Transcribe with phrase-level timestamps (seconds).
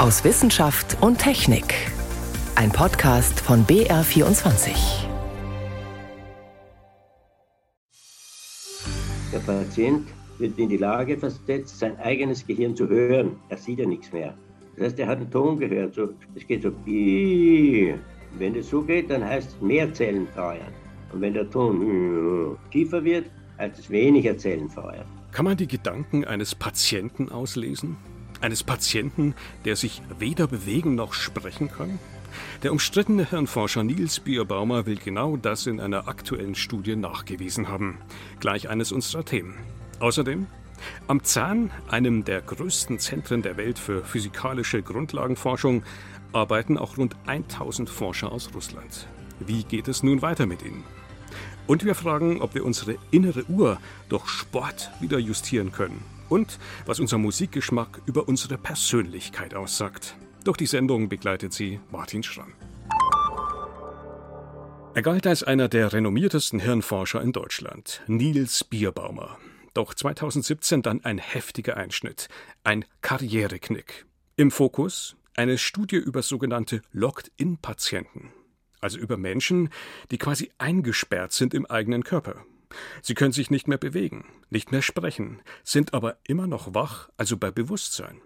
[0.00, 1.74] aus Wissenschaft und Technik.
[2.54, 4.70] Ein Podcast von BR24.
[9.30, 10.08] Der Patient
[10.38, 13.36] wird in die Lage versetzt, sein eigenes Gehirn zu hören.
[13.50, 14.32] Er sieht ja nichts mehr.
[14.76, 15.94] Das heißt, er hat einen Ton gehört.
[15.94, 16.72] So, es geht so.
[16.86, 20.72] Wenn es so geht, dann heißt es mehr Zellen feuern.
[21.12, 23.26] Und wenn der Ton tiefer wird,
[23.58, 25.04] heißt es weniger Zellen feuern.
[25.32, 27.98] Kann man die Gedanken eines Patienten auslesen?
[28.40, 29.34] Eines Patienten,
[29.64, 31.98] der sich weder bewegen noch sprechen kann?
[32.62, 37.98] Der umstrittene Hirnforscher Niels Bierbaumer will genau das in einer aktuellen Studie nachgewiesen haben.
[38.38, 39.54] Gleich eines unserer Themen.
[39.98, 40.46] Außerdem
[41.08, 45.82] am Zahn, einem der größten Zentren der Welt für physikalische Grundlagenforschung,
[46.32, 49.06] arbeiten auch rund 1000 Forscher aus Russland.
[49.40, 50.84] Wie geht es nun weiter mit ihnen?
[51.66, 53.78] Und wir fragen, ob wir unsere innere Uhr
[54.08, 60.16] durch Sport wieder justieren können und was unser Musikgeschmack über unsere Persönlichkeit aussagt.
[60.44, 62.54] Durch die Sendung begleitet sie Martin Schramm.
[64.94, 69.38] Er galt als einer der renommiertesten Hirnforscher in Deutschland, Niels Bierbaumer.
[69.72, 72.28] Doch 2017 dann ein heftiger Einschnitt,
[72.64, 74.06] ein Karriereknick.
[74.36, 78.32] Im Fokus eine Studie über sogenannte Locked-in-Patienten,
[78.80, 79.68] also über Menschen,
[80.10, 82.44] die quasi eingesperrt sind im eigenen Körper.
[83.02, 87.36] Sie können sich nicht mehr bewegen, nicht mehr sprechen, sind aber immer noch wach, also
[87.36, 88.20] bei Bewusstsein.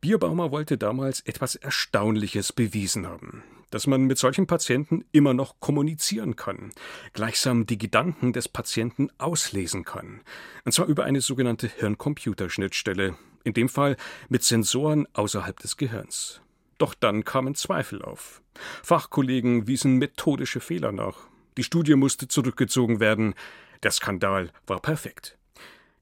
[0.00, 6.36] Bierbaumer wollte damals etwas Erstaunliches bewiesen haben, dass man mit solchen Patienten immer noch kommunizieren
[6.36, 6.72] kann,
[7.12, 10.22] gleichsam die Gedanken des Patienten auslesen kann,
[10.64, 13.96] und zwar über eine sogenannte Hirn-Computer-Schnittstelle, in dem Fall
[14.28, 16.40] mit Sensoren außerhalb des Gehirns.
[16.78, 18.42] Doch dann kamen Zweifel auf.
[18.82, 21.29] Fachkollegen wiesen methodische Fehler nach.
[21.56, 23.34] Die Studie musste zurückgezogen werden.
[23.82, 25.36] Der Skandal war perfekt.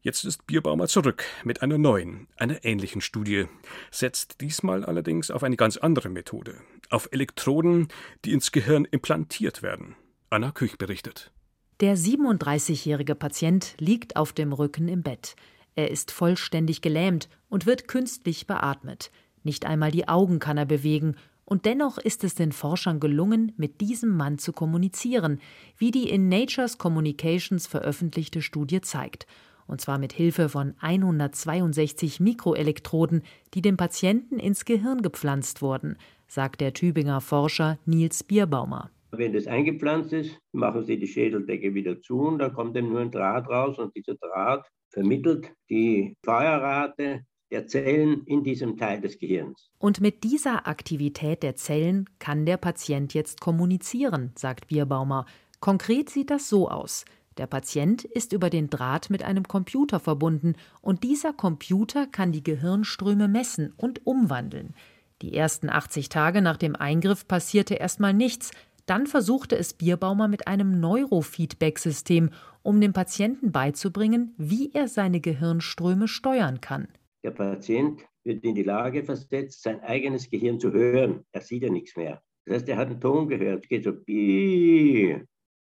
[0.01, 3.47] Jetzt ist Bierbaumer zurück mit einer neuen, einer ähnlichen Studie,
[3.91, 6.55] setzt diesmal allerdings auf eine ganz andere Methode,
[6.89, 7.89] auf Elektroden,
[8.25, 9.97] die ins Gehirn implantiert werden.
[10.31, 11.33] Anna Küch berichtet.
[11.81, 15.35] Der 37-jährige Patient liegt auf dem Rücken im Bett.
[15.75, 19.11] Er ist vollständig gelähmt und wird künstlich beatmet.
[19.43, 21.17] Nicht einmal die Augen kann er bewegen
[21.49, 25.41] und dennoch ist es den Forschern gelungen, mit diesem Mann zu kommunizieren,
[25.79, 29.27] wie die in Nature's Communications veröffentlichte Studie zeigt.
[29.67, 33.23] Und zwar mit Hilfe von 162 Mikroelektroden,
[33.55, 38.91] die dem Patienten ins Gehirn gepflanzt wurden, sagt der Tübinger Forscher Nils Bierbaumer.
[39.11, 43.01] Wenn das eingepflanzt ist, machen Sie die Schädeldecke wieder zu und dann kommt dann nur
[43.01, 49.19] ein Draht raus und dieser Draht vermittelt die Feuerrate der Zellen in diesem Teil des
[49.19, 49.71] Gehirns.
[49.79, 55.27] Und mit dieser Aktivität der Zellen kann der Patient jetzt kommunizieren, sagt Bierbaumer.
[55.61, 57.05] Konkret sieht das so aus.
[57.39, 62.43] Der Patient ist über den Draht mit einem Computer verbunden und dieser Computer kann die
[62.43, 64.75] Gehirnströme messen und umwandeln.
[65.23, 68.51] Die ersten 80 Tage nach dem Eingriff passierte erstmal nichts,
[68.87, 72.31] dann versuchte es Bierbaumer mit einem Neurofeedback-System,
[72.63, 76.89] um dem Patienten beizubringen, wie er seine Gehirnströme steuern kann.
[77.25, 81.25] Der Patient wird in die Lage versetzt, sein eigenes Gehirn zu hören.
[81.33, 82.23] Er sieht ja nichts mehr.
[82.45, 83.65] Das heißt, er hat einen Ton gehört.
[83.65, 83.93] Es geht so.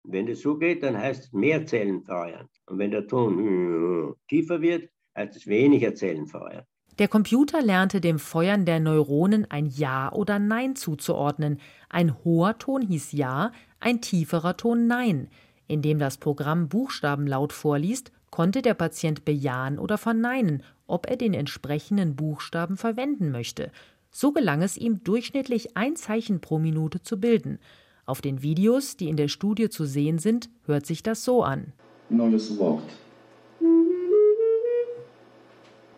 [0.02, 2.48] Wenn es so geht, dann heißt es mehr Zellen feuern.
[2.66, 6.64] Und wenn der Ton tiefer wird, heißt es weniger Zellen feuern.
[6.98, 11.58] Der Computer lernte dem Feuern der Neuronen ein Ja oder Nein zuzuordnen.
[11.88, 15.28] Ein hoher Ton hieß Ja, ein tieferer Ton Nein.
[15.66, 21.34] Indem das Programm Buchstaben laut vorliest, konnte der Patient bejahen oder verneinen, ob er den
[21.34, 23.70] entsprechenden Buchstaben verwenden möchte.
[24.10, 27.58] So gelang es ihm, durchschnittlich ein Zeichen pro Minute zu bilden.
[28.06, 31.72] Auf den Videos, die in der Studie zu sehen sind, hört sich das so an.
[32.08, 32.82] Neues Wort.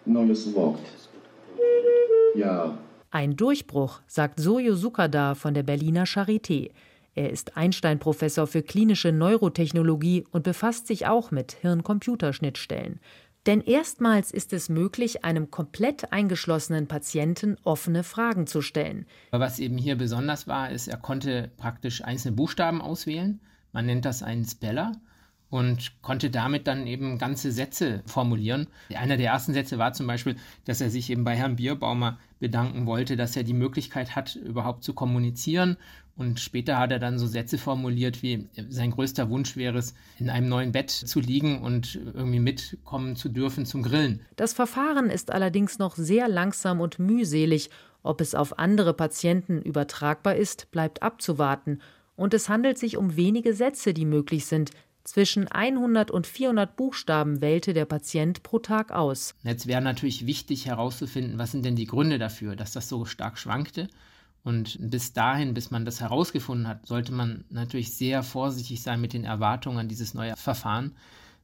[0.04, 0.81] Neues Wort.
[2.34, 2.76] Ja.
[3.10, 6.70] Ein Durchbruch, sagt Sojo Sukada von der Berliner Charité.
[7.14, 13.00] Er ist Einstein-Professor für klinische Neurotechnologie und befasst sich auch mit Hirn-Computerschnittstellen.
[13.47, 19.06] Denn erstmals ist es möglich, einem komplett eingeschlossenen Patienten offene Fragen zu stellen.
[19.32, 23.40] Was eben hier besonders war, ist, er konnte praktisch einzelne Buchstaben auswählen.
[23.72, 24.93] Man nennt das einen Speller
[25.52, 28.69] und konnte damit dann eben ganze Sätze formulieren.
[28.94, 32.87] Einer der ersten Sätze war zum Beispiel, dass er sich eben bei Herrn Bierbaumer bedanken
[32.87, 35.76] wollte, dass er die Möglichkeit hat, überhaupt zu kommunizieren.
[36.16, 40.31] Und später hat er dann so Sätze formuliert, wie sein größter Wunsch wäre es, in
[40.31, 44.22] einem neuen Bett zu liegen und irgendwie mitkommen zu dürfen zum Grillen.
[44.37, 47.69] Das Verfahren ist allerdings noch sehr langsam und mühselig.
[48.02, 51.82] Ob es auf andere Patienten übertragbar ist, bleibt abzuwarten.
[52.16, 54.70] Und es handelt sich um wenige Sätze, die möglich sind,
[55.04, 59.34] Zwischen 100 und 400 Buchstaben wählte der Patient pro Tag aus.
[59.43, 63.38] Jetzt wäre natürlich wichtig herauszufinden, was sind denn die Gründe dafür, dass das so stark
[63.38, 63.88] schwankte.
[64.44, 69.12] Und bis dahin, bis man das herausgefunden hat, sollte man natürlich sehr vorsichtig sein mit
[69.12, 70.96] den Erwartungen an dieses neue Verfahren.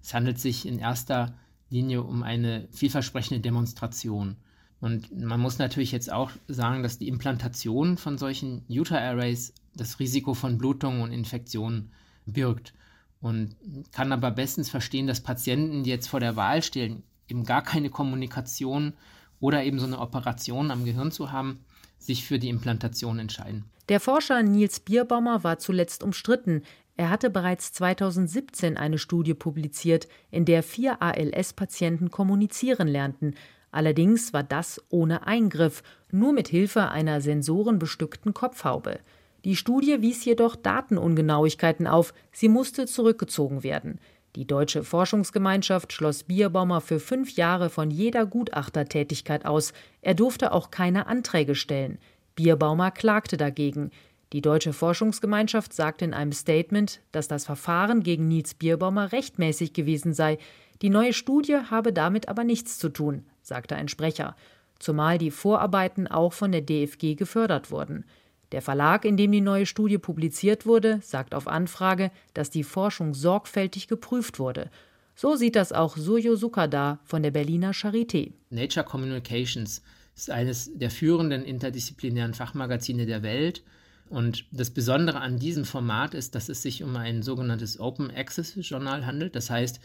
[0.03, 1.35] Es handelt sich in erster
[1.71, 4.37] Linie um eine vielversprechende Demonstration.
[4.81, 10.35] Und man muss natürlich jetzt auch sagen, dass die Implantation von solchen Utah-Arrays das Risiko
[10.35, 11.91] von Blutungen und Infektionen
[12.27, 12.75] birgt.
[13.21, 13.57] Und
[13.93, 17.91] kann aber bestens verstehen, dass Patienten, die jetzt vor der Wahl stehen, eben gar keine
[17.91, 18.93] Kommunikation
[19.41, 21.65] oder eben so eine Operation am Gehirn zu haben,
[21.99, 23.65] sich für die Implantation entscheiden.
[23.89, 26.63] Der Forscher Nils Bierbaumer war zuletzt umstritten.
[26.97, 33.35] Er hatte bereits 2017 eine Studie publiziert, in der vier ALS-Patienten kommunizieren lernten,
[33.71, 39.01] Allerdings war das ohne Eingriff, nur mit Hilfe einer sensorenbestückten Kopfhaube.
[39.45, 44.01] Die Studie wies jedoch Datenungenauigkeiten auf, sie musste zurückgezogen werden.
[44.37, 49.73] Die deutsche Forschungsgemeinschaft schloss Bierbaumer für fünf Jahre von jeder Gutachtertätigkeit aus.
[50.03, 51.99] Er durfte auch keine Anträge stellen.
[52.35, 53.91] Bierbaumer klagte dagegen.
[54.33, 60.13] Die deutsche Forschungsgemeinschaft sagte in einem Statement, dass das Verfahren gegen Nils Bierbaumer rechtmäßig gewesen
[60.13, 60.39] sei.
[60.83, 64.37] Die neue Studie habe damit aber nichts zu tun sagte ein Sprecher,
[64.79, 68.05] zumal die Vorarbeiten auch von der DFG gefördert wurden.
[68.53, 73.15] Der Verlag, in dem die neue Studie publiziert wurde, sagt auf Anfrage, dass die Forschung
[73.15, 74.71] sorgfältig geprüft wurde.
[75.15, 78.33] So sieht das auch Suryo Sukada von der Berliner Charité.
[78.51, 79.83] Nature Communications
[80.17, 83.63] ist eines der führenden interdisziplinären Fachmagazine der Welt.
[84.09, 88.55] Und das Besondere an diesem Format ist, dass es sich um ein sogenanntes Open Access
[88.57, 89.37] Journal handelt.
[89.37, 89.81] Das heißt,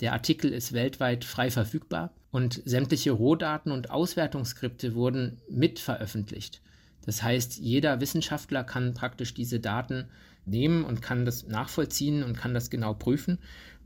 [0.00, 6.60] der Artikel ist weltweit frei verfügbar und sämtliche Rohdaten und Auswertungsskripte wurden mit veröffentlicht.
[7.06, 10.08] Das heißt, jeder Wissenschaftler kann praktisch diese Daten
[10.44, 13.38] nehmen und kann das nachvollziehen und kann das genau prüfen.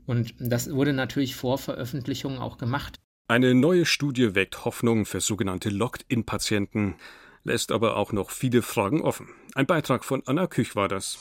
[0.05, 2.99] Und das wurde natürlich vor Veröffentlichung auch gemacht.
[3.27, 6.95] Eine neue Studie weckt Hoffnung für sogenannte Locked-in-Patienten,
[7.43, 9.29] lässt aber auch noch viele Fragen offen.
[9.55, 11.17] Ein Beitrag von Anna Küch war das.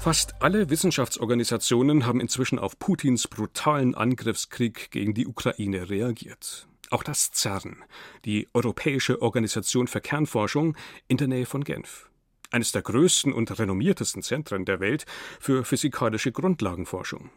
[0.00, 6.68] Fast alle Wissenschaftsorganisationen haben inzwischen auf Putins brutalen Angriffskrieg gegen die Ukraine reagiert.
[6.94, 7.82] Auch das CERN,
[8.24, 10.76] die Europäische Organisation für Kernforschung
[11.08, 12.08] in der Nähe von Genf.
[12.52, 15.04] Eines der größten und renommiertesten Zentren der Welt
[15.40, 17.30] für physikalische Grundlagenforschung.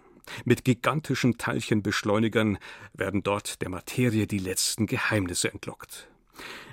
[0.45, 2.59] Mit gigantischen Teilchenbeschleunigern
[2.94, 6.07] werden dort der Materie die letzten Geheimnisse entlockt.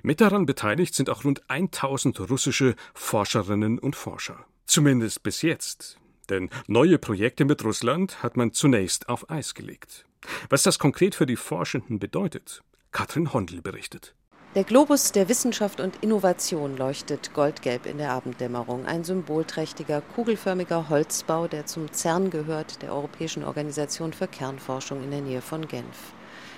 [0.02, 4.44] Mit daran beteiligt sind auch rund 1000 russische Forscherinnen und Forscher.
[4.66, 5.98] Zumindest bis jetzt.
[6.28, 10.04] Denn neue Projekte mit Russland hat man zunächst auf Eis gelegt.
[10.50, 12.62] Was das konkret für die Forschenden bedeutet,
[12.94, 14.14] Katrin Hondel berichtet.
[14.54, 18.86] Der Globus der Wissenschaft und Innovation leuchtet goldgelb in der Abenddämmerung.
[18.86, 25.22] Ein symbolträchtiger, kugelförmiger Holzbau, der zum CERN gehört, der Europäischen Organisation für Kernforschung in der
[25.22, 26.12] Nähe von Genf.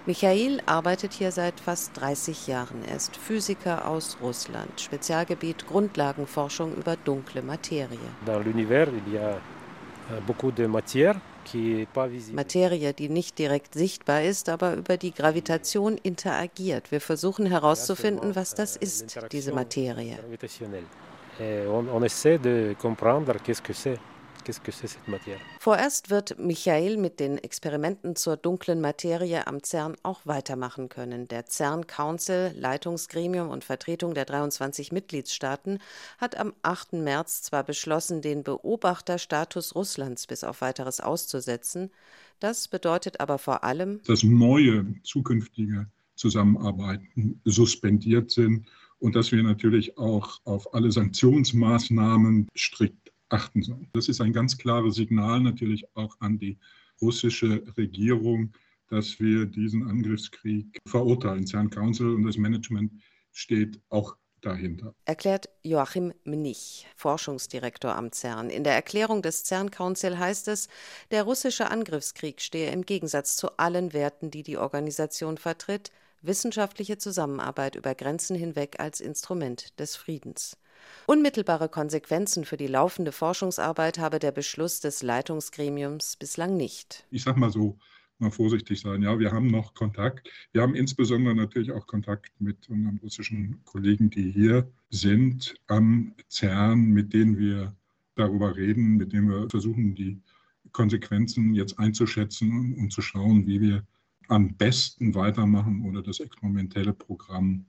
[0.04, 2.84] Michael arbeitet hier seit fast 30 Jahren.
[2.86, 7.98] Er ist Physiker aus Russland, Spezialgebiet Grundlagenforschung über dunkle Materie.
[8.26, 10.20] Euh,
[12.32, 16.90] Materie, die nicht direkt sichtbar ist, aber über die Gravitation interagiert.
[16.90, 20.18] Wir versuchen herauszufinden, was das ist, diese Materie.
[21.68, 23.98] On essaie de comprendre qu'est-ce que c'est.
[25.58, 31.26] Vorerst wird Michael mit den Experimenten zur dunklen Materie am CERN auch weitermachen können.
[31.28, 35.78] Der CERN Council, Leitungsgremium und Vertretung der 23 Mitgliedstaaten,
[36.18, 36.94] hat am 8.
[36.94, 41.90] März zwar beschlossen, den Beobachterstatus Russlands bis auf weiteres auszusetzen.
[42.38, 48.66] Das bedeutet aber vor allem, dass neue zukünftige Zusammenarbeiten suspendiert sind
[48.98, 53.88] und dass wir natürlich auch auf alle Sanktionsmaßnahmen strikt achten sollen.
[53.92, 56.58] Das ist ein ganz klares Signal natürlich auch an die
[57.00, 58.52] russische Regierung,
[58.88, 61.46] dass wir diesen Angriffskrieg verurteilen.
[61.46, 62.92] CERN Council und das Management
[63.32, 64.94] steht auch dahinter.
[65.04, 68.48] Erklärt Joachim Mnich, Forschungsdirektor am CERN.
[68.50, 70.68] In der Erklärung des CERN Council heißt es,
[71.10, 75.90] der russische Angriffskrieg stehe im Gegensatz zu allen Werten, die die Organisation vertritt,
[76.22, 80.56] wissenschaftliche Zusammenarbeit über Grenzen hinweg als Instrument des Friedens.
[81.06, 87.06] Unmittelbare Konsequenzen für die laufende Forschungsarbeit habe der Beschluss des Leitungsgremiums bislang nicht.
[87.10, 87.78] Ich sage mal so,
[88.18, 89.02] mal vorsichtig sein.
[89.02, 90.28] Ja, wir haben noch Kontakt.
[90.52, 96.90] Wir haben insbesondere natürlich auch Kontakt mit unseren russischen Kollegen, die hier sind am CERN,
[96.90, 97.74] mit denen wir
[98.14, 100.20] darüber reden, mit denen wir versuchen, die
[100.72, 103.86] Konsequenzen jetzt einzuschätzen und zu schauen, wie wir
[104.28, 107.66] am besten weitermachen oder das experimentelle Programm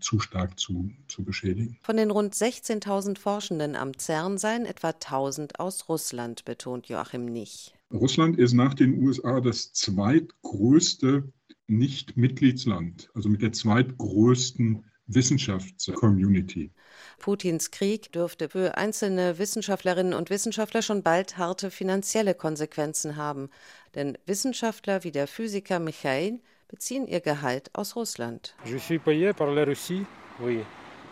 [0.00, 1.78] zu stark zu, zu beschädigen.
[1.82, 7.74] Von den rund 16.000 Forschenden am CERN seien etwa 1.000 aus Russland, betont Joachim Nich.
[7.92, 11.32] Russland ist nach den USA das zweitgrößte
[11.66, 16.70] Nicht-Mitgliedsland, also mit der zweitgrößten Wissenschaftscommunity.
[17.18, 23.48] Putins Krieg dürfte für einzelne Wissenschaftlerinnen und Wissenschaftler schon bald harte finanzielle Konsequenzen haben.
[23.94, 28.54] Denn Wissenschaftler wie der Physiker Michail beziehen ihr Gehalt aus Russland.
[28.64, 30.06] Je suis payé par la Russie,
[30.38, 30.64] oui.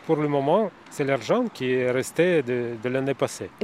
[0.08, 0.30] Im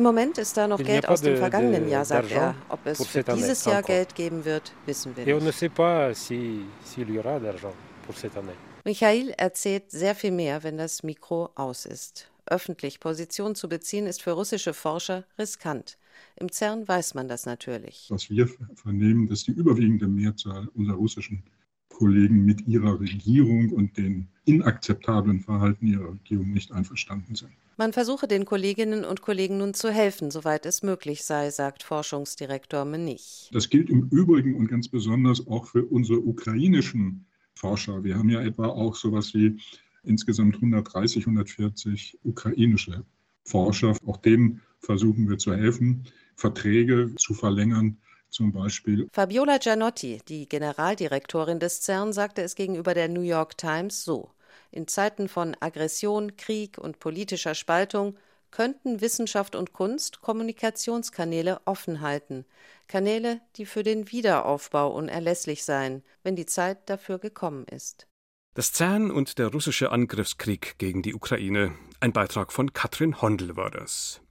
[0.02, 2.56] Moment ist da noch Geld aus dem vergangenen Jahr, sagt er.
[2.68, 5.34] Ob es für dieses Jahr Geld geben wird, wissen wir nicht.
[8.34, 8.52] Ne.
[8.84, 12.28] Michael erzählt sehr viel mehr, wenn das Mikro aus ist.
[12.46, 15.96] Öffentlich Position zu beziehen, ist für russische Forscher riskant.
[16.36, 18.06] Im CERN weiß man das natürlich.
[18.08, 21.44] Was wir vernehmen, dass die überwiegende Mehrzahl unserer russischen
[22.02, 27.52] Kollegen mit ihrer Regierung und den inakzeptablen Verhalten ihrer Regierung nicht einverstanden sind.
[27.76, 32.84] Man versuche den Kolleginnen und Kollegen nun zu helfen, soweit es möglich sei, sagt Forschungsdirektor
[32.84, 33.50] Menich.
[33.52, 38.02] Das gilt im Übrigen und ganz besonders auch für unsere ukrainischen Forscher.
[38.02, 39.58] Wir haben ja etwa auch sowas wie
[40.02, 43.04] insgesamt 130, 140 ukrainische
[43.44, 43.96] Forscher.
[44.04, 46.02] Auch denen versuchen wir zu helfen,
[46.34, 47.96] Verträge zu verlängern,
[48.32, 49.08] zum Beispiel.
[49.12, 54.30] Fabiola Gianotti, die Generaldirektorin des CERN, sagte es gegenüber der New York Times so.
[54.70, 58.16] In Zeiten von Aggression, Krieg und politischer Spaltung
[58.50, 62.44] könnten Wissenschaft und Kunst Kommunikationskanäle offen halten,
[62.88, 68.06] Kanäle, die für den Wiederaufbau unerlässlich seien, wenn die Zeit dafür gekommen ist.
[68.54, 71.74] Das CERN und der russische Angriffskrieg gegen die Ukraine.
[72.00, 74.21] Ein Beitrag von Katrin Hondel war das.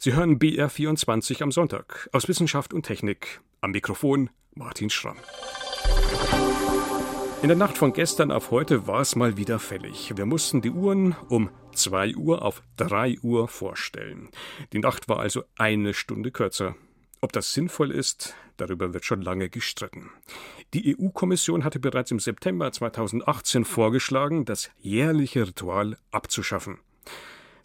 [0.00, 3.40] Sie hören BR24 am Sonntag aus Wissenschaft und Technik.
[3.60, 5.16] Am Mikrofon Martin Schramm.
[7.42, 10.16] In der Nacht von gestern auf heute war es mal wieder fällig.
[10.16, 14.28] Wir mussten die Uhren um 2 Uhr auf 3 Uhr vorstellen.
[14.72, 16.76] Die Nacht war also eine Stunde kürzer.
[17.20, 20.10] Ob das sinnvoll ist, darüber wird schon lange gestritten.
[20.74, 26.78] Die EU-Kommission hatte bereits im September 2018 vorgeschlagen, das jährliche Ritual abzuschaffen.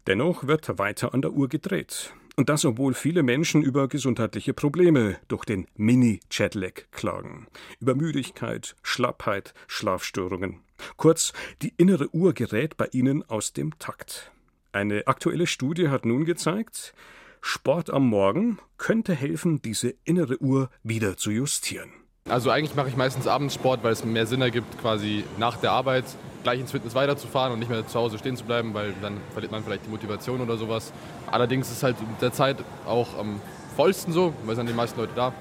[0.07, 2.11] Dennoch wird weiter an der Uhr gedreht.
[2.35, 7.47] Und das, obwohl viele Menschen über gesundheitliche Probleme durch den Mini-Jetlag klagen.
[7.79, 10.59] Über Müdigkeit, Schlappheit, Schlafstörungen.
[10.97, 14.31] Kurz, die innere Uhr gerät bei ihnen aus dem Takt.
[14.71, 16.95] Eine aktuelle Studie hat nun gezeigt,
[17.41, 21.91] Sport am Morgen könnte helfen, diese innere Uhr wieder zu justieren.
[22.29, 25.71] Also eigentlich mache ich meistens abends Sport, weil es mehr Sinn ergibt, quasi nach der
[25.71, 26.05] Arbeit
[26.41, 29.51] gleich ins Fitness weiterzufahren und nicht mehr zu Hause stehen zu bleiben, weil dann verliert
[29.51, 30.93] man vielleicht die Motivation oder sowas.
[31.29, 33.41] Allerdings ist es halt mit der Zeit auch am
[33.75, 35.33] vollsten so, weil sind die meisten Leute da.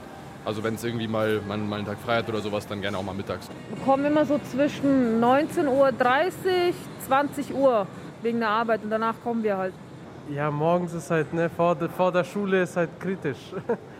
[0.45, 2.99] Also wenn es irgendwie mal, man mal einen Tag frei hat oder sowas, dann gerne
[2.99, 3.49] auch mal mittags.
[3.69, 5.93] Wir kommen immer so zwischen 19.30 Uhr,
[7.07, 7.87] 20 Uhr
[8.23, 9.73] wegen der Arbeit und danach kommen wir halt.
[10.29, 13.39] Ja, morgens ist halt, ne, vor, der, vor der Schule ist halt kritisch.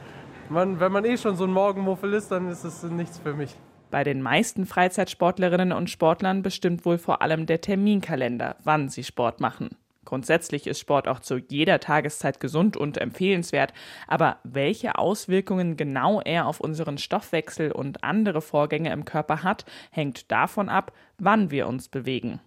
[0.52, 3.56] Man, wenn man eh schon so ein Morgenmuffel ist, dann ist es nichts für mich.
[3.90, 9.40] Bei den meisten Freizeitsportlerinnen und Sportlern bestimmt wohl vor allem der Terminkalender, wann sie Sport
[9.40, 9.71] machen.
[10.04, 13.73] Grundsätzlich ist Sport auch zu jeder Tageszeit gesund und empfehlenswert,
[14.06, 20.30] aber welche Auswirkungen genau er auf unseren Stoffwechsel und andere Vorgänge im Körper hat, hängt
[20.30, 22.40] davon ab, wann wir uns bewegen.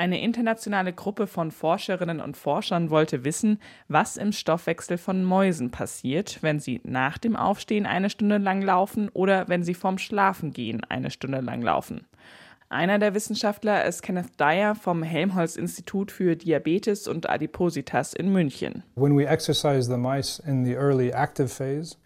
[0.00, 6.38] Eine internationale Gruppe von Forscherinnen und Forschern wollte wissen, was im Stoffwechsel von Mäusen passiert,
[6.40, 11.10] wenn sie nach dem Aufstehen eine Stunde lang laufen oder wenn sie vorm Schlafengehen eine
[11.10, 12.06] Stunde lang laufen.
[12.72, 18.84] Einer der Wissenschaftler ist Kenneth Dyer vom Helmholtz-Institut für Diabetes und Adipositas in München.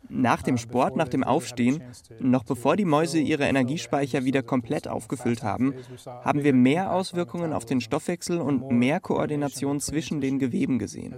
[0.09, 1.83] Nach dem Sport, nach dem Aufstehen,
[2.19, 5.75] noch bevor die Mäuse ihre Energiespeicher wieder komplett aufgefüllt haben,
[6.07, 11.15] haben wir mehr Auswirkungen auf den Stoffwechsel und mehr Koordination zwischen den Geweben gesehen.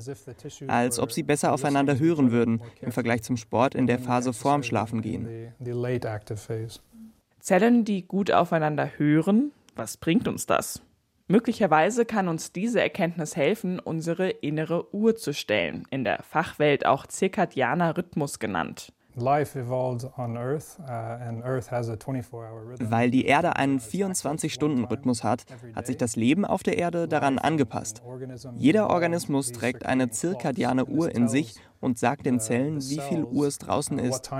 [0.66, 4.64] Als ob sie besser aufeinander hören würden im Vergleich zum Sport in der Phase vorm
[4.64, 5.52] Schlafengehen.
[7.46, 10.82] Zellen, die gut aufeinander hören, was bringt uns das?
[11.28, 17.06] Möglicherweise kann uns diese Erkenntnis helfen, unsere innere Uhr zu stellen, in der Fachwelt auch
[17.06, 18.92] zirkadianer Rhythmus genannt.
[19.16, 19.22] Uh,
[22.80, 28.02] Weil die Erde einen 24-Stunden-Rhythmus hat, hat sich das Leben auf der Erde daran angepasst.
[28.56, 33.46] Jeder Organismus trägt eine zirkadiane Uhr in sich und sagt den Zellen, wie viel Uhr
[33.46, 34.30] es draußen ist.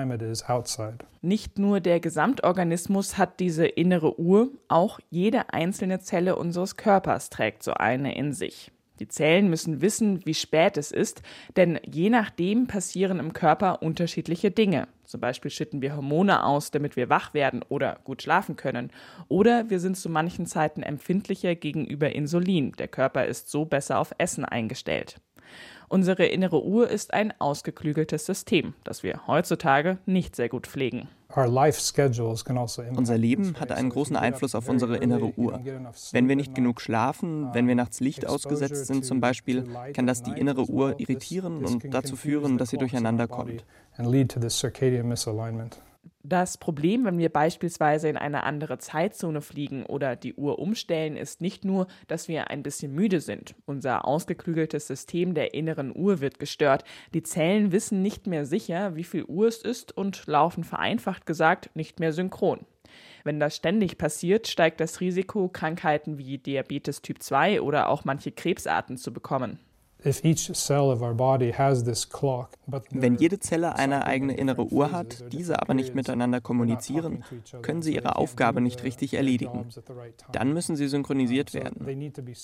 [1.23, 7.62] Nicht nur der Gesamtorganismus hat diese innere Uhr, auch jede einzelne Zelle unseres Körpers trägt
[7.62, 8.73] so eine in sich.
[8.99, 11.23] Die Zellen müssen wissen, wie spät es ist,
[11.57, 14.88] denn je nachdem passieren im Körper unterschiedliche Dinge.
[15.05, 18.91] Zum Beispiel schütten wir Hormone aus, damit wir wach werden oder gut schlafen können.
[19.29, 22.73] Oder wir sind zu manchen Zeiten empfindlicher gegenüber Insulin.
[22.73, 25.21] Der Körper ist so besser auf Essen eingestellt.
[25.88, 31.09] Unsere innere Uhr ist ein ausgeklügeltes System, das wir heutzutage nicht sehr gut pflegen.
[31.28, 31.52] Also
[32.97, 35.61] Unser Leben hat einen großen Einfluss auf unsere innere Uhr.
[36.12, 40.23] Wenn wir nicht genug schlafen, wenn wir nachts Licht ausgesetzt sind zum Beispiel, kann das
[40.23, 43.64] die innere Uhr irritieren und dazu führen, dass sie durcheinander kommt.
[46.28, 51.40] Das Problem, wenn wir beispielsweise in eine andere Zeitzone fliegen oder die Uhr umstellen, ist
[51.40, 53.54] nicht nur, dass wir ein bisschen müde sind.
[53.64, 56.83] Unser ausgeklügeltes System der inneren Uhr wird gestört.
[57.14, 61.71] Die Zellen wissen nicht mehr sicher, wie viel Uhr es ist und laufen vereinfacht gesagt
[61.75, 62.66] nicht mehr synchron.
[63.23, 68.33] Wenn das ständig passiert, steigt das Risiko, Krankheiten wie Diabetes Typ 2 oder auch manche
[68.33, 69.61] Krebsarten zu bekommen.
[72.91, 77.25] Wenn jede Zelle eine eigene innere Uhr hat, diese aber nicht miteinander kommunizieren,
[77.62, 79.67] können sie ihre Aufgabe nicht richtig erledigen.
[80.33, 81.87] Dann müssen sie synchronisiert werden.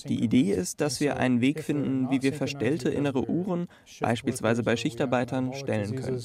[0.09, 3.69] Die Idee ist, dass wir einen Weg finden, wie wir verstellte innere Uhren,
[4.01, 6.23] beispielsweise bei Schichtarbeitern, stellen können.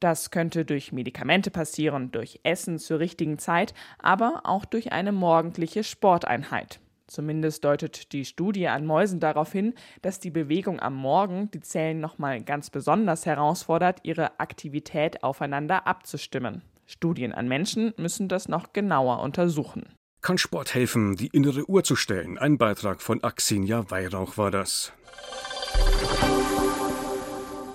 [0.00, 5.84] Das könnte durch Medikamente passieren, durch Essen zur richtigen Zeit, aber auch durch eine morgendliche
[5.84, 6.80] Sporteinheit.
[7.06, 12.00] Zumindest deutet die Studie an Mäusen darauf hin, dass die Bewegung am Morgen die Zellen
[12.00, 16.62] nochmal ganz besonders herausfordert, ihre Aktivität aufeinander abzustimmen.
[16.86, 19.94] Studien an Menschen müssen das noch genauer untersuchen.
[20.22, 22.38] Kann Sport helfen, die innere Uhr zu stellen?
[22.38, 24.92] Ein Beitrag von Axinia Weihrauch war das.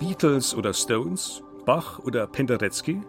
[0.00, 1.42] Beatles oder Stones?
[1.70, 3.00] Bach oder Penderecki?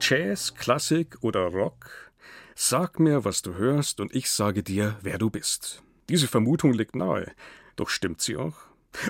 [0.00, 2.12] Jazz, Klassik oder Rock?
[2.54, 5.82] Sag mir, was du hörst, und ich sage dir, wer du bist.
[6.08, 7.32] Diese Vermutung liegt nahe.
[7.74, 8.54] Doch stimmt sie auch?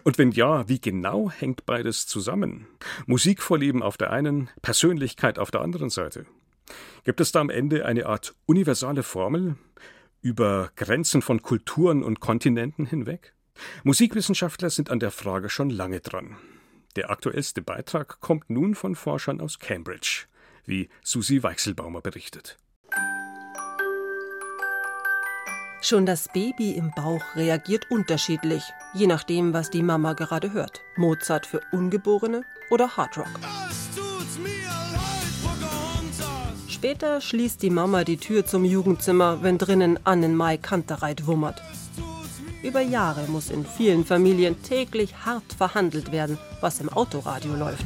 [0.04, 2.66] Und wenn ja, wie genau hängt beides zusammen?
[3.04, 6.24] Musikvorlieben auf der einen, Persönlichkeit auf der anderen Seite.
[7.04, 9.56] Gibt es da am Ende eine Art universale Formel
[10.22, 13.34] über Grenzen von Kulturen und Kontinenten hinweg?
[13.82, 16.38] Musikwissenschaftler sind an der Frage schon lange dran.
[16.96, 20.26] Der aktuellste Beitrag kommt nun von Forschern aus Cambridge,
[20.64, 22.56] wie Susi Weichselbaumer berichtet.
[25.82, 28.62] Schon das Baby im Bauch reagiert unterschiedlich,
[28.94, 30.80] je nachdem, was die Mama gerade hört.
[30.96, 33.28] Mozart für Ungeborene oder Hardrock.
[36.68, 41.62] Später schließt die Mama die Tür zum Jugendzimmer, wenn drinnen Annenmai Kantereit wummert.
[42.64, 47.84] Über Jahre muss in vielen Familien täglich hart verhandelt werden, was im Autoradio läuft.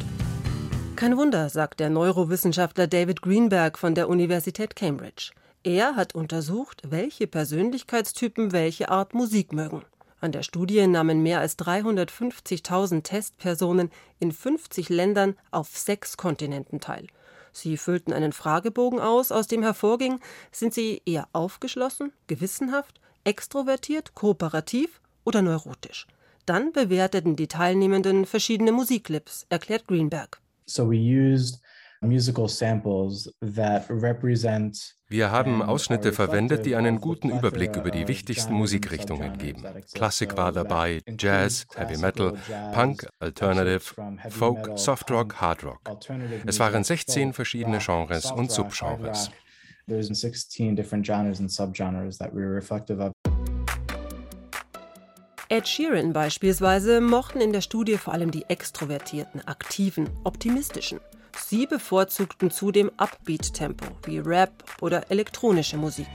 [0.95, 5.33] Kein Wunder, sagt der Neurowissenschaftler David Greenberg von der Universität Cambridge.
[5.65, 9.83] Er hat untersucht, welche Persönlichkeitstypen welche Art Musik mögen.
[10.21, 17.09] An der Studie nahmen mehr als 350.000 Testpersonen in 50 Ländern auf sechs Kontinenten teil.
[17.51, 20.21] Sie füllten einen Fragebogen aus, aus dem hervorging,
[20.53, 26.07] sind sie eher aufgeschlossen, gewissenhaft, extrovertiert, kooperativ oder neurotisch.
[26.47, 30.41] Dann bewerteten die Teilnehmenden verschiedene Musikclips, erklärt Greenberg.
[30.65, 31.61] So we used
[32.01, 38.53] musical samples that represent wir haben Ausschnitte verwendet, die einen guten Überblick über die wichtigsten
[38.53, 39.65] Musikrichtungen geben.
[39.95, 42.35] Klassik war dabei, Jazz, Heavy Metal,
[42.75, 43.95] Punk, Alternative,
[44.29, 45.81] Folk, Soft Rock, Hard Rock.
[46.45, 49.31] Es waren 16 verschiedene Genres und Subgenres.
[55.51, 61.01] Ed Sheeran beispielsweise mochten in der Studie vor allem die extrovertierten, aktiven, optimistischen.
[61.39, 66.11] Sie bevorzugten zudem Upbeat-Tempo wie Rap oder elektronische Musik.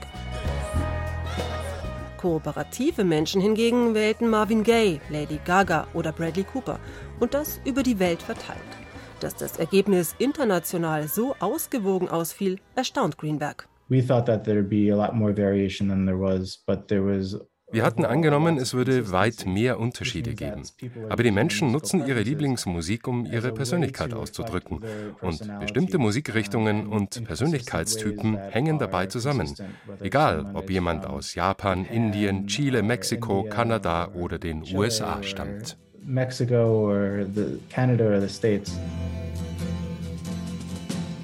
[2.18, 6.78] Kooperative Menschen hingegen wählten Marvin Gaye, Lady Gaga oder Bradley Cooper
[7.18, 8.83] und das über die Welt verteilt.
[9.24, 13.66] Dass das Ergebnis international so ausgewogen ausfiel, erstaunt Greenberg.
[13.88, 17.40] We thought that there'd be a lot more variation than there was, but there was
[17.72, 20.62] wir hatten angenommen, es würde weit mehr Unterschiede geben.
[21.08, 24.80] Aber die Menschen nutzen ihre Lieblingsmusik, um ihre Persönlichkeit auszudrücken.
[25.22, 29.54] Und bestimmte Musikrichtungen und Persönlichkeitstypen hängen dabei zusammen.
[30.00, 35.78] Egal, ob jemand aus Japan, Indien, Chile, Mexiko, Kanada oder den USA stammt.
[36.06, 38.72] Mexico or the Canada or the States.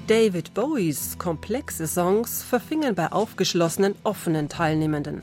[0.07, 5.21] David Bowies komplexe Songs verfingen bei aufgeschlossenen, offenen Teilnehmenden.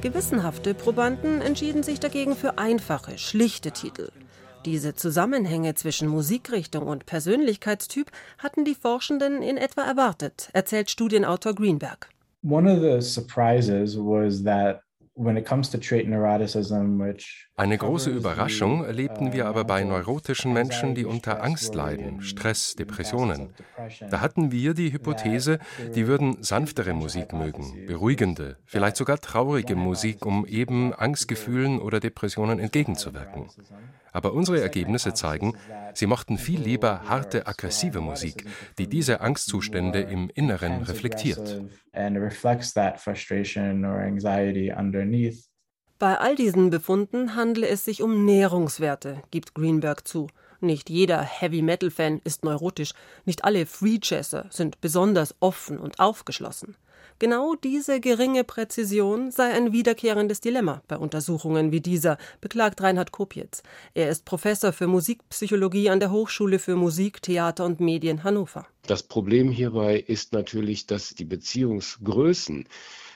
[0.00, 4.08] Gewissenhafte Probanden entschieden sich dagegen für einfache, schlichte Titel.
[4.64, 12.08] Diese Zusammenhänge zwischen Musikrichtung und Persönlichkeitstyp hatten die Forschenden in etwa erwartet, erzählt Studienautor Greenberg.
[12.42, 14.80] One of the surprises was that
[17.56, 23.52] eine große Überraschung erlebten wir aber bei neurotischen Menschen, die unter Angst leiden, Stress, Depressionen.
[24.10, 25.58] Da hatten wir die Hypothese,
[25.94, 32.58] die würden sanftere Musik mögen, beruhigende, vielleicht sogar traurige Musik, um eben Angstgefühlen oder Depressionen
[32.58, 33.50] entgegenzuwirken.
[34.12, 35.54] Aber unsere Ergebnisse zeigen,
[35.94, 38.44] sie mochten viel lieber harte, aggressive Musik,
[38.78, 41.62] die diese Angstzustände im Inneren reflektiert.
[45.98, 50.28] Bei all diesen Befunden handle es sich um Nährungswerte, gibt Greenberg zu.
[50.60, 52.92] Nicht jeder Heavy-Metal-Fan ist neurotisch,
[53.24, 56.76] nicht alle Free-Jazzer sind besonders offen und aufgeschlossen.
[57.18, 63.62] Genau diese geringe Präzision sei ein wiederkehrendes Dilemma bei Untersuchungen wie dieser, beklagt Reinhard Kopitz.
[63.92, 68.66] Er ist Professor für Musikpsychologie an der Hochschule für Musik, Theater und Medien Hannover.
[68.86, 72.66] Das Problem hierbei ist natürlich, dass die Beziehungsgrößen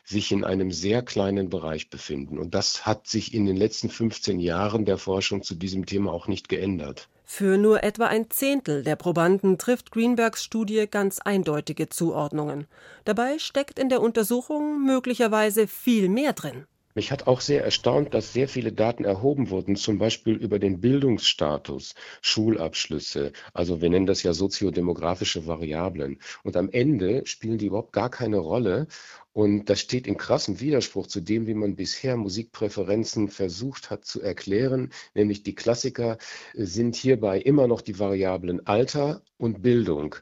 [0.05, 2.39] sich in einem sehr kleinen Bereich befinden.
[2.39, 6.29] Und das hat sich in den letzten 15 Jahren der Forschung zu diesem Thema auch
[6.29, 7.09] nicht geändert.
[7.25, 12.67] Für nur etwa ein Zehntel der Probanden trifft Greenbergs Studie ganz eindeutige Zuordnungen.
[13.05, 16.67] Dabei steckt in der Untersuchung möglicherweise viel mehr drin.
[16.95, 20.81] Mich hat auch sehr erstaunt, dass sehr viele Daten erhoben wurden, zum Beispiel über den
[20.81, 23.33] Bildungsstatus, Schulabschlüsse.
[23.53, 26.21] Also wir nennen das ja soziodemografische Variablen.
[26.45, 28.87] Und am Ende spielen die überhaupt gar keine Rolle.
[29.33, 34.23] Und das steht in krassem Widerspruch zu dem, wie man bisher Musikpräferenzen versucht hat zu
[34.23, 34.93] erklären.
[35.15, 36.19] Nämlich die Klassiker
[36.55, 40.15] sind hierbei immer noch die Variablen Alter und Bildung.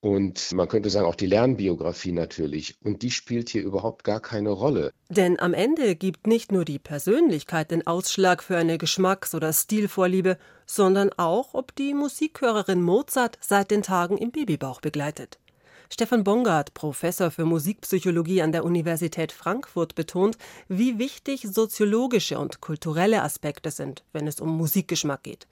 [0.00, 2.76] Und man könnte sagen, auch die Lernbiografie natürlich.
[2.82, 4.92] Und die spielt hier überhaupt gar keine Rolle.
[5.08, 10.38] Denn am Ende gibt nicht nur die Persönlichkeit den Ausschlag für eine Geschmacks- oder Stilvorliebe,
[10.66, 15.38] sondern auch, ob die Musikhörerin Mozart seit den Tagen im Babybauch begleitet.
[15.88, 20.36] Stefan Bongard, Professor für Musikpsychologie an der Universität Frankfurt, betont,
[20.68, 25.46] wie wichtig soziologische und kulturelle Aspekte sind, wenn es um Musikgeschmack geht.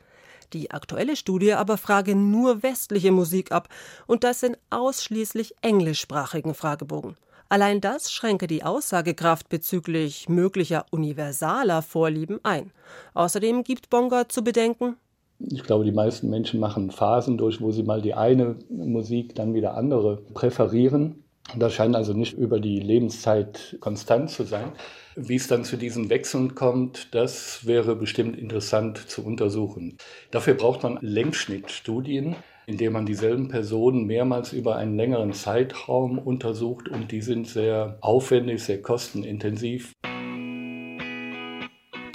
[0.54, 3.68] Die aktuelle Studie aber frage nur westliche Musik ab
[4.06, 7.16] und das in ausschließlich englischsprachigen Fragebogen.
[7.48, 12.70] Allein das schränke die Aussagekraft bezüglich möglicher universaler Vorlieben ein.
[13.14, 14.96] Außerdem gibt Bongard zu bedenken,
[15.40, 19.52] ich glaube, die meisten Menschen machen Phasen durch, wo sie mal die eine Musik, dann
[19.52, 21.24] wieder andere präferieren.
[21.58, 24.72] Das scheint also nicht über die Lebenszeit konstant zu sein.
[25.16, 29.96] Wie es dann zu diesen Wechseln kommt, das wäre bestimmt interessant zu untersuchen.
[30.32, 32.34] Dafür braucht man Längsschnittstudien,
[32.66, 37.96] in denen man dieselben Personen mehrmals über einen längeren Zeitraum untersucht und die sind sehr
[38.00, 39.92] aufwendig, sehr kostenintensiv.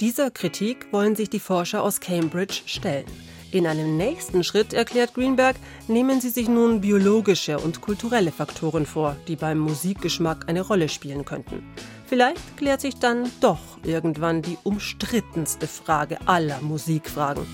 [0.00, 3.06] Dieser Kritik wollen sich die Forscher aus Cambridge stellen.
[3.52, 5.56] In einem nächsten Schritt, erklärt Greenberg,
[5.88, 11.24] nehmen sie sich nun biologische und kulturelle Faktoren vor, die beim Musikgeschmack eine Rolle spielen
[11.24, 11.64] könnten.
[12.10, 17.46] Vielleicht klärt sich dann doch irgendwann die umstrittenste Frage aller Musikfragen.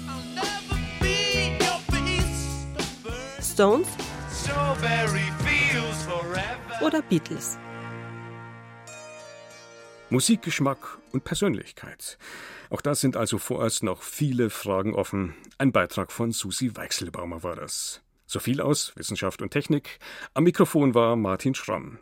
[3.38, 3.86] Stones
[6.82, 7.58] oder Beatles?
[10.08, 10.78] Musikgeschmack
[11.12, 12.16] und Persönlichkeit.
[12.70, 15.34] Auch da sind also vorerst noch viele Fragen offen.
[15.58, 18.00] Ein Beitrag von Susi Weichselbaumer war das.
[18.24, 19.98] So viel aus Wissenschaft und Technik.
[20.32, 21.98] Am Mikrofon war Martin Schramm.